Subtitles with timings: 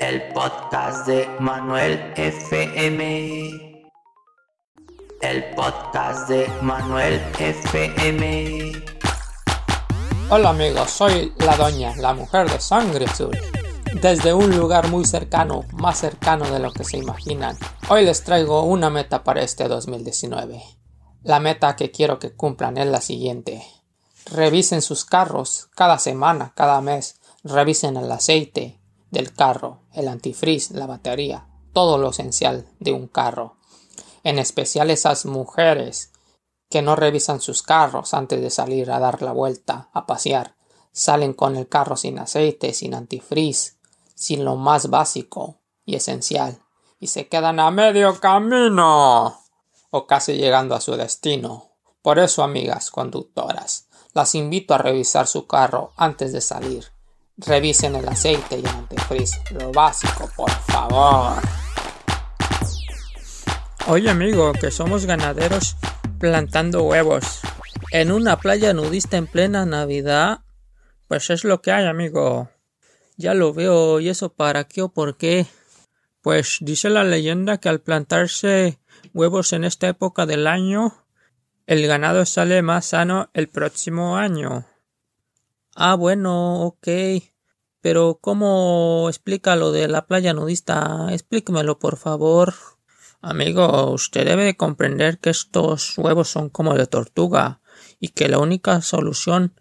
[0.00, 3.84] El podcast de Manuel FM.
[5.20, 8.82] El podcast de Manuel FM.
[10.30, 13.38] Hola amigos, soy la doña, la mujer de sangre azul.
[14.00, 17.58] Desde un lugar muy cercano, más cercano de lo que se imaginan,
[17.90, 20.62] hoy les traigo una meta para este 2019.
[21.24, 23.62] La meta que quiero que cumplan es la siguiente.
[24.32, 27.20] Revisen sus carros cada semana, cada mes.
[27.44, 28.79] Revisen el aceite
[29.10, 33.56] del carro, el antifreeze, la batería, todo lo esencial de un carro.
[34.22, 36.12] En especial esas mujeres
[36.68, 40.54] que no revisan sus carros antes de salir a dar la vuelta, a pasear.
[40.92, 43.74] Salen con el carro sin aceite, sin antifreeze,
[44.14, 46.62] sin lo más básico y esencial,
[47.00, 49.40] y se quedan a medio camino
[49.90, 51.72] o casi llegando a su destino.
[52.02, 56.86] Por eso, amigas conductoras, las invito a revisar su carro antes de salir.
[57.46, 61.42] Revisen el aceite y el antifreeze, lo básico, por favor.
[63.86, 65.76] Oye amigo, que somos ganaderos
[66.18, 67.40] plantando huevos
[67.92, 70.40] en una playa nudista en plena Navidad.
[71.08, 72.50] Pues es lo que hay, amigo.
[73.16, 75.46] Ya lo veo, ¿y eso para qué o por qué?
[76.22, 78.78] Pues dice la leyenda que al plantarse
[79.12, 81.04] huevos en esta época del año,
[81.66, 84.66] el ganado sale más sano el próximo año.
[85.82, 86.88] Ah, bueno, ok.
[87.80, 91.06] Pero ¿cómo explica lo de la playa nudista?
[91.10, 92.52] Explíquemelo, por favor.
[93.22, 97.62] Amigo, usted debe comprender que estos huevos son como de tortuga
[97.98, 99.58] y que la única solución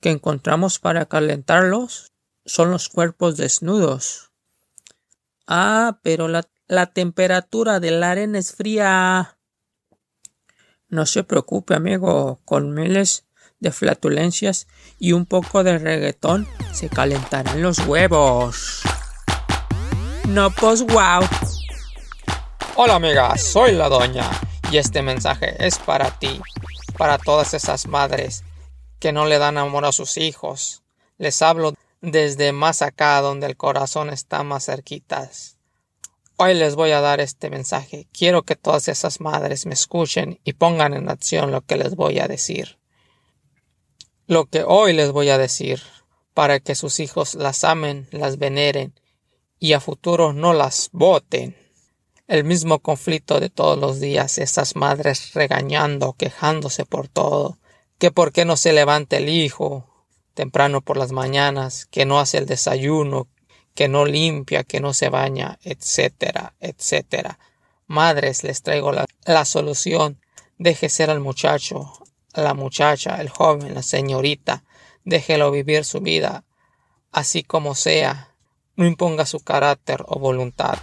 [0.00, 2.12] que encontramos para calentarlos
[2.46, 4.32] son los cuerpos desnudos.
[5.46, 9.36] Ah, pero la, la temperatura de la arena es fría.
[10.88, 13.26] No se preocupe, amigo, con miles
[13.62, 14.66] de flatulencias
[14.98, 18.82] y un poco de reggaetón se calentarán los huevos.
[20.28, 21.22] No, pues wow.
[22.74, 24.28] Hola amiga, soy la doña
[24.70, 26.40] y este mensaje es para ti,
[26.98, 28.42] para todas esas madres
[28.98, 30.82] que no le dan amor a sus hijos.
[31.18, 35.56] Les hablo desde más acá donde el corazón está más cerquitas.
[36.36, 38.08] Hoy les voy a dar este mensaje.
[38.12, 42.18] Quiero que todas esas madres me escuchen y pongan en acción lo que les voy
[42.18, 42.81] a decir.
[44.28, 45.82] Lo que hoy les voy a decir,
[46.32, 48.94] para que sus hijos las amen, las veneren
[49.58, 51.56] y a futuro no las voten.
[52.28, 57.58] El mismo conflicto de todos los días, esas madres regañando, quejándose por todo,
[57.98, 59.88] que por qué no se levanta el hijo
[60.34, 63.26] temprano por las mañanas, que no hace el desayuno,
[63.74, 67.40] que no limpia, que no se baña, etcétera, etcétera.
[67.86, 70.20] Madres, les traigo la, la solución.
[70.58, 71.92] Deje ser al muchacho,
[72.34, 74.64] la muchacha, el joven, la señorita.
[75.04, 76.44] Déjelo vivir su vida,
[77.10, 78.34] así como sea.
[78.76, 80.78] No imponga su carácter o voluntad.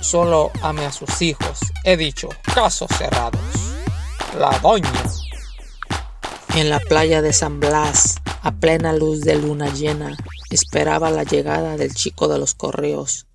[0.00, 1.60] Solo ame a sus hijos.
[1.84, 3.40] He dicho, casos cerrados.
[4.38, 4.90] La doña.
[6.56, 10.16] En la playa de San Blas, a plena luz de luna llena,
[10.50, 13.26] esperaba la llegada del chico de los correos.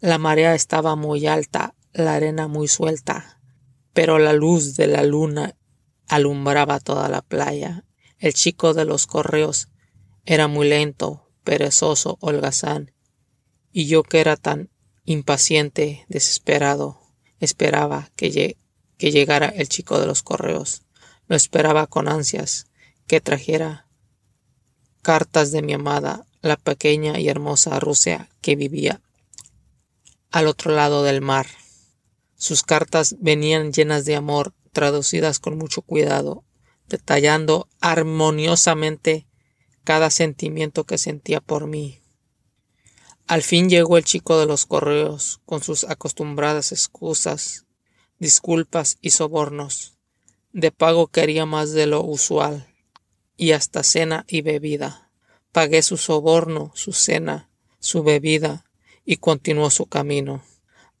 [0.00, 3.40] La marea estaba muy alta, la arena muy suelta,
[3.92, 5.56] pero la luz de la luna
[6.08, 7.84] alumbraba toda la playa.
[8.18, 9.68] El chico de los correos
[10.24, 12.92] era muy lento, perezoso, holgazán,
[13.72, 14.70] y yo que era tan
[15.04, 17.00] impaciente, desesperado,
[17.40, 18.56] esperaba que,
[18.98, 20.82] llegara el chico de los correos.
[21.28, 22.66] Lo esperaba con ansias,
[23.06, 23.86] que trajera
[25.02, 29.00] cartas de mi amada, la pequeña y hermosa Rusia que vivía
[30.30, 31.46] al otro lado del mar.
[32.36, 36.44] Sus cartas venían llenas de amor, traducidas con mucho cuidado,
[36.86, 39.26] detallando armoniosamente
[39.82, 42.00] cada sentimiento que sentía por mí.
[43.26, 47.66] Al fin llegó el chico de los correos, con sus acostumbradas excusas,
[48.20, 49.98] disculpas y sobornos.
[50.52, 52.72] De pago quería más de lo usual,
[53.36, 55.10] y hasta cena y bebida.
[55.50, 57.50] Pagué su soborno, su cena,
[57.80, 58.64] su bebida,
[59.04, 60.44] y continuó su camino.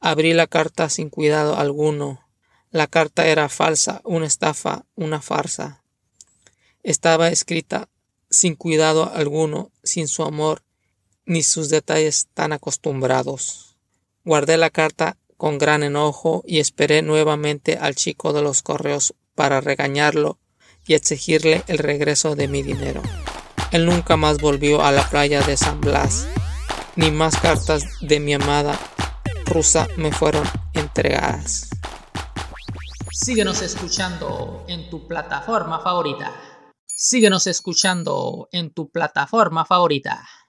[0.00, 2.27] Abrí la carta sin cuidado alguno.
[2.70, 5.82] La carta era falsa, una estafa, una farsa.
[6.82, 7.88] Estaba escrita
[8.30, 10.62] sin cuidado alguno, sin su amor,
[11.24, 13.76] ni sus detalles tan acostumbrados.
[14.24, 19.60] Guardé la carta con gran enojo y esperé nuevamente al chico de los correos para
[19.60, 20.38] regañarlo
[20.86, 23.02] y exigirle el regreso de mi dinero.
[23.70, 26.26] Él nunca más volvió a la playa de San Blas,
[26.96, 28.78] ni más cartas de mi amada
[29.46, 30.44] rusa me fueron
[30.74, 31.67] entregadas.
[33.20, 36.32] Síguenos escuchando en tu plataforma favorita.
[36.86, 40.24] Síguenos escuchando en tu plataforma favorita.